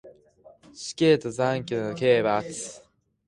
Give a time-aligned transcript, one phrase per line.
[0.73, 2.81] 死刑と残虐な刑罰